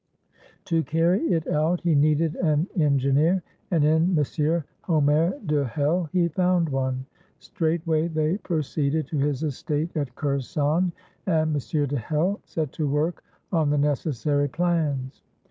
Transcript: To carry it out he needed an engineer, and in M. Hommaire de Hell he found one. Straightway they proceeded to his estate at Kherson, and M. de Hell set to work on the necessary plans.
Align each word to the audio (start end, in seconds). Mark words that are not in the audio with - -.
To 0.65 0.81
carry 0.81 1.21
it 1.31 1.45
out 1.47 1.81
he 1.81 1.93
needed 1.93 2.35
an 2.37 2.67
engineer, 2.75 3.43
and 3.69 3.85
in 3.85 4.17
M. 4.17 4.63
Hommaire 4.85 5.39
de 5.45 5.63
Hell 5.63 6.09
he 6.11 6.27
found 6.29 6.69
one. 6.69 7.05
Straightway 7.37 8.07
they 8.07 8.37
proceeded 8.39 9.05
to 9.09 9.17
his 9.19 9.43
estate 9.43 9.95
at 9.95 10.15
Kherson, 10.15 10.91
and 11.27 11.55
M. 11.55 11.85
de 11.87 11.97
Hell 11.97 12.39
set 12.45 12.71
to 12.71 12.87
work 12.89 13.23
on 13.51 13.69
the 13.69 13.77
necessary 13.77 14.47
plans. 14.47 15.21